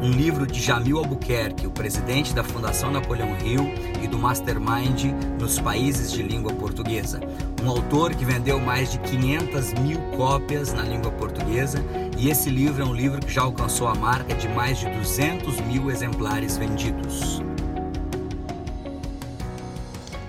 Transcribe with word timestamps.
Um 0.00 0.12
livro 0.12 0.46
de 0.46 0.60
Jamil 0.60 0.96
Albuquerque, 0.98 1.66
o 1.66 1.72
presidente 1.72 2.32
da 2.32 2.44
Fundação 2.44 2.88
Napoleão 2.88 3.36
Hill 3.38 3.64
e 4.00 4.06
do 4.06 4.16
Mastermind 4.16 5.06
nos 5.40 5.58
países 5.58 6.12
de 6.12 6.22
língua 6.22 6.52
portuguesa. 6.52 7.18
Um 7.60 7.68
autor 7.68 8.14
que 8.14 8.24
vendeu 8.24 8.60
mais 8.60 8.92
de 8.92 9.00
500 9.00 9.72
mil 9.80 9.98
cópias 10.16 10.72
na 10.72 10.84
língua 10.84 11.10
portuguesa 11.10 11.82
e 12.16 12.30
esse 12.30 12.48
livro 12.48 12.80
é 12.80 12.86
um 12.86 12.94
livro 12.94 13.18
que 13.18 13.32
já 13.32 13.42
alcançou 13.42 13.88
a 13.88 13.94
marca 13.96 14.36
de 14.36 14.46
mais 14.48 14.78
de 14.78 14.88
200 14.88 15.60
mil 15.62 15.90
exemplares 15.90 16.56
vendidos. 16.56 17.42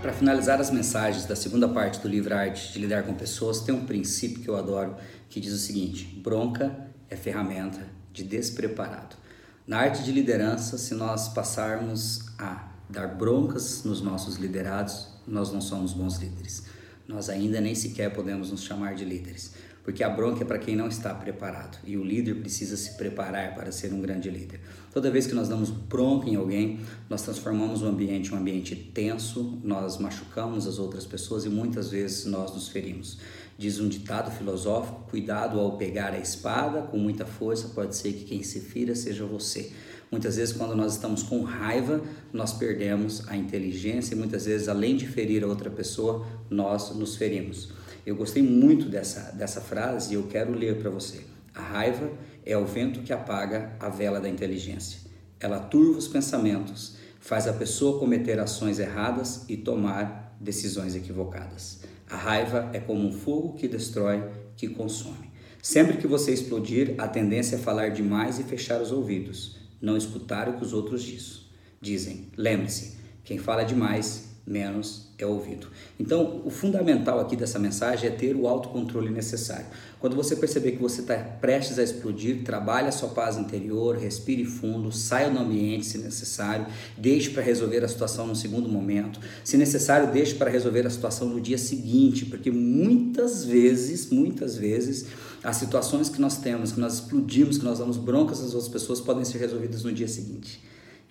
Para 0.02 0.14
finalizar 0.14 0.60
as 0.60 0.72
mensagens 0.72 1.26
da 1.26 1.36
segunda 1.36 1.68
parte 1.68 2.00
do 2.00 2.08
livro 2.08 2.34
Arte 2.34 2.74
de 2.74 2.80
Lidar 2.80 3.04
com 3.04 3.14
Pessoas, 3.14 3.60
tem 3.60 3.76
um 3.76 3.86
princípio 3.86 4.42
que 4.42 4.50
eu 4.50 4.58
adoro 4.58 4.96
que 5.30 5.40
diz 5.40 5.54
o 5.54 5.60
seguinte: 5.60 6.06
bronca 6.24 6.76
é 7.08 7.16
ferramenta 7.16 7.86
de 8.12 8.24
despreparado. 8.24 9.29
Na 9.70 9.82
arte 9.82 10.02
de 10.02 10.12
liderança, 10.12 10.80
se 10.80 10.96
nós 10.96 11.30
passarmos 11.30 12.26
a 12.40 12.72
dar 12.90 13.06
broncas 13.06 13.84
nos 13.84 14.02
nossos 14.02 14.38
liderados, 14.38 15.10
nós 15.28 15.52
não 15.54 15.62
somos 15.62 15.94
bons 15.94 16.18
líderes. 16.18 16.64
Nós 17.08 17.30
ainda 17.30 17.62
nem 17.62 17.76
sequer 17.76 18.12
podemos 18.12 18.50
nos 18.50 18.64
chamar 18.64 18.96
de 18.96 19.06
líderes 19.06 19.54
porque 19.90 20.04
a 20.04 20.10
bronca 20.10 20.44
é 20.44 20.46
para 20.46 20.60
quem 20.60 20.76
não 20.76 20.88
está 20.88 21.16
preparado 21.16 21.80
e 21.84 21.98
o 21.98 22.04
líder 22.04 22.36
precisa 22.36 22.78
se 22.78 22.96
preparar 22.96 23.56
para 23.56 23.72
ser 23.72 23.92
um 23.92 24.00
grande 24.00 24.30
líder. 24.30 24.62
Toda 24.94 25.10
vez 25.10 25.26
que 25.26 25.34
nós 25.34 25.50
damos 25.50 25.72
bronca 25.72 26.30
em 26.30 26.36
alguém, 26.36 26.80
nós 27.10 27.24
transformamos 27.24 27.82
o 27.82 27.88
ambiente 27.88 28.30
em 28.30 28.36
um 28.36 28.38
ambiente 28.38 28.76
tenso, 28.76 29.60
nós 29.64 29.98
machucamos 29.98 30.68
as 30.68 30.78
outras 30.78 31.08
pessoas 31.08 31.44
e 31.44 31.50
muitas 31.50 31.90
vezes 31.90 32.28
nós 32.28 32.54
nos 32.54 32.68
ferimos. 32.68 33.18
Diz 33.58 33.80
um 33.80 33.90
ditado 33.90 34.30
filosófico: 34.30 35.10
cuidado 35.10 35.60
ao 35.60 35.76
pegar 35.76 36.14
a 36.14 36.20
espada 36.20 36.84
com 36.84 37.00
muita 37.00 37.26
força, 37.26 37.70
pode 37.70 37.96
ser 37.96 38.14
que 38.14 38.26
quem 38.26 38.44
se 38.44 38.60
fira 38.60 38.94
seja 38.94 39.26
você. 39.26 39.72
Muitas 40.12 40.36
vezes, 40.36 40.56
quando 40.56 40.76
nós 40.76 40.94
estamos 40.94 41.24
com 41.24 41.42
raiva, 41.42 42.00
nós 42.32 42.54
perdemos 42.54 43.28
a 43.28 43.36
inteligência 43.36 44.14
e 44.14 44.18
muitas 44.18 44.46
vezes, 44.46 44.68
além 44.70 44.96
de 44.96 45.08
ferir 45.08 45.44
a 45.44 45.48
outra 45.48 45.72
pessoa, 45.72 46.28
nós 46.48 46.96
nos 46.96 47.16
ferimos. 47.16 47.70
Eu 48.10 48.16
gostei 48.16 48.42
muito 48.42 48.90
dessa, 48.90 49.32
dessa 49.34 49.62
frase 49.62 50.12
e 50.12 50.16
eu 50.16 50.24
quero 50.24 50.52
ler 50.52 50.80
para 50.80 50.90
você. 50.90 51.22
A 51.54 51.62
raiva 51.62 52.12
é 52.44 52.58
o 52.58 52.66
vento 52.66 53.02
que 53.02 53.14
apaga 53.14 53.76
a 53.80 53.88
vela 53.88 54.20
da 54.20 54.28
inteligência. 54.28 55.02
Ela 55.40 55.60
turva 55.60 56.00
os 56.00 56.08
pensamentos, 56.08 56.98
faz 57.20 57.48
a 57.48 57.54
pessoa 57.54 58.00
cometer 58.00 58.40
ações 58.40 58.80
erradas 58.80 59.46
e 59.48 59.56
tomar 59.56 60.36
decisões 60.42 60.96
equivocadas. 60.96 61.82
A 62.10 62.16
raiva 62.16 62.72
é 62.74 62.80
como 62.80 63.08
um 63.08 63.14
fogo 63.14 63.54
que 63.54 63.68
destrói, 63.68 64.28
que 64.56 64.68
consome. 64.68 65.30
Sempre 65.62 65.98
que 65.98 66.08
você 66.08 66.34
explodir, 66.34 66.96
a 66.98 67.08
tendência 67.08 67.58
é 67.58 67.60
falar 67.60 67.90
demais 67.90 68.40
e 68.40 68.44
fechar 68.44 68.82
os 68.82 68.92
ouvidos, 68.92 69.60
não 69.80 69.96
escutar 69.96 70.50
o 70.50 70.54
que 70.54 70.64
os 70.64 70.74
outros 70.74 71.48
dizem. 71.80 72.26
Lembre-se, 72.36 72.98
quem 73.24 73.38
fala 73.38 73.64
demais 73.64 74.29
menos 74.50 75.08
é 75.20 75.26
ouvido. 75.26 75.68
Então, 76.00 76.42
o 76.44 76.50
fundamental 76.50 77.20
aqui 77.20 77.36
dessa 77.36 77.60
mensagem 77.60 78.10
é 78.10 78.12
ter 78.12 78.36
o 78.36 78.48
autocontrole 78.48 79.12
necessário. 79.12 79.68
Quando 80.00 80.16
você 80.16 80.36
perceber 80.36 80.72
que 80.72 80.82
você 80.82 81.02
está 81.02 81.16
prestes 81.16 81.78
a 81.78 81.84
explodir, 81.84 82.44
trabalhe 82.44 82.88
a 82.88 82.92
sua 82.92 83.10
paz 83.10 83.38
interior, 83.38 83.96
respire 83.96 84.46
fundo, 84.46 84.92
saia 84.92 85.30
do 85.30 85.38
ambiente 85.38 85.86
se 85.86 86.00
necessário, 86.00 86.66
deixe 86.98 87.30
para 87.30 87.44
resolver 87.44 87.84
a 87.84 87.88
situação 87.88 88.26
no 88.26 88.36
segundo 88.36 88.68
momento. 88.68 89.20
Se 89.44 89.56
necessário, 89.56 90.12
deixe 90.12 90.34
para 90.34 90.50
resolver 90.50 90.88
a 90.88 90.90
situação 90.90 91.30
no 91.30 91.40
dia 91.40 91.58
seguinte, 91.58 92.26
porque 92.26 92.50
muitas 92.50 93.46
vezes, 93.46 94.10
muitas 94.10 94.58
vezes, 94.58 95.06
as 95.44 95.58
situações 95.58 96.10
que 96.10 96.20
nós 96.20 96.38
temos, 96.38 96.72
que 96.72 96.80
nós 96.80 96.96
explodimos, 96.96 97.60
que 97.60 97.66
nós 97.66 97.78
damos 97.78 97.98
broncas 97.98 98.40
às 98.40 98.54
outras 98.56 98.68
pessoas, 98.72 99.00
podem 99.00 99.24
ser 99.24 99.38
resolvidas 99.38 99.84
no 99.84 99.92
dia 99.92 100.08
seguinte. 100.08 100.60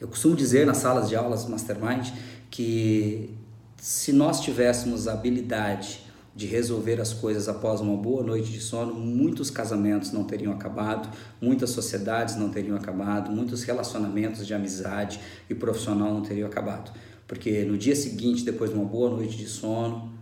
Eu 0.00 0.06
costumo 0.06 0.36
dizer 0.36 0.64
nas 0.64 0.76
salas 0.76 1.08
de 1.08 1.16
aulas 1.16 1.44
Mastermind 1.48 2.10
que 2.50 3.30
se 3.76 4.12
nós 4.12 4.40
tivéssemos 4.40 5.06
a 5.06 5.12
habilidade 5.12 6.00
de 6.34 6.46
resolver 6.46 7.00
as 7.00 7.12
coisas 7.12 7.48
após 7.48 7.80
uma 7.80 7.96
boa 7.96 8.22
noite 8.22 8.50
de 8.50 8.60
sono, 8.60 8.94
muitos 8.94 9.50
casamentos 9.50 10.12
não 10.12 10.22
teriam 10.22 10.52
acabado, 10.52 11.08
muitas 11.40 11.70
sociedades 11.70 12.36
não 12.36 12.48
teriam 12.48 12.76
acabado, 12.76 13.30
muitos 13.30 13.64
relacionamentos 13.64 14.46
de 14.46 14.54
amizade 14.54 15.18
e 15.50 15.54
profissional 15.54 16.14
não 16.14 16.22
teriam 16.22 16.46
acabado. 16.46 16.92
Porque 17.26 17.64
no 17.64 17.76
dia 17.76 17.96
seguinte, 17.96 18.44
depois 18.44 18.70
de 18.70 18.76
uma 18.76 18.84
boa 18.84 19.10
noite 19.10 19.36
de 19.36 19.46
sono, 19.46 20.12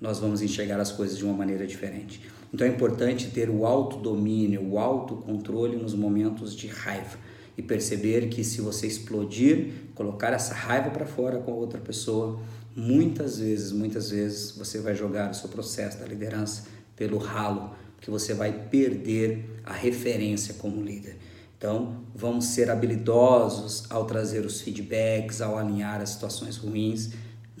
nós 0.00 0.18
vamos 0.18 0.42
enxergar 0.42 0.78
as 0.78 0.92
coisas 0.92 1.16
de 1.16 1.24
uma 1.24 1.32
maneira 1.32 1.66
diferente. 1.66 2.20
Então 2.52 2.66
é 2.66 2.70
importante 2.70 3.30
ter 3.30 3.48
o 3.48 3.64
autodomínio, 3.64 4.70
o 4.70 4.78
autocontrole 4.78 5.76
nos 5.76 5.94
momentos 5.94 6.54
de 6.54 6.66
raiva 6.66 7.16
e 7.56 7.62
perceber 7.62 8.28
que 8.28 8.42
se 8.42 8.60
você 8.60 8.86
explodir, 8.86 9.72
colocar 9.94 10.32
essa 10.32 10.54
raiva 10.54 10.90
para 10.90 11.06
fora 11.06 11.38
com 11.38 11.52
outra 11.52 11.80
pessoa, 11.80 12.40
muitas 12.74 13.38
vezes, 13.38 13.72
muitas 13.72 14.10
vezes 14.10 14.52
você 14.52 14.80
vai 14.80 14.94
jogar 14.94 15.30
o 15.30 15.34
seu 15.34 15.48
processo 15.48 15.98
da 15.98 16.06
liderança 16.06 16.64
pelo 16.96 17.18
ralo, 17.18 17.74
porque 17.96 18.10
você 18.10 18.34
vai 18.34 18.52
perder 18.68 19.60
a 19.64 19.72
referência 19.72 20.54
como 20.54 20.82
líder. 20.82 21.16
Então, 21.56 22.04
vamos 22.14 22.46
ser 22.46 22.70
habilidosos 22.70 23.84
ao 23.88 24.04
trazer 24.04 24.44
os 24.44 24.60
feedbacks, 24.60 25.40
ao 25.40 25.56
alinhar 25.56 26.00
as 26.00 26.10
situações 26.10 26.56
ruins 26.56 27.12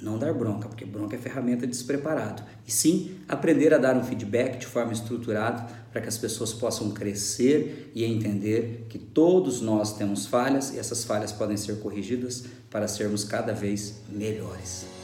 não 0.04 0.18
dar 0.18 0.34
bronca, 0.34 0.68
porque 0.68 0.84
bronca 0.84 1.16
é 1.16 1.18
ferramenta 1.18 1.66
despreparado. 1.66 2.42
E 2.66 2.70
sim, 2.70 3.16
aprender 3.26 3.72
a 3.72 3.78
dar 3.78 3.96
um 3.96 4.04
feedback 4.04 4.58
de 4.58 4.66
forma 4.66 4.92
estruturada 4.92 5.66
para 5.90 6.02
que 6.02 6.08
as 6.08 6.18
pessoas 6.18 6.52
possam 6.52 6.90
crescer 6.90 7.90
e 7.94 8.04
entender 8.04 8.86
que 8.88 8.98
todos 8.98 9.62
nós 9.62 9.96
temos 9.96 10.26
falhas 10.26 10.74
e 10.74 10.78
essas 10.78 11.04
falhas 11.04 11.32
podem 11.32 11.56
ser 11.56 11.80
corrigidas 11.80 12.44
para 12.70 12.86
sermos 12.86 13.24
cada 13.24 13.54
vez 13.54 14.02
melhores. 14.10 15.03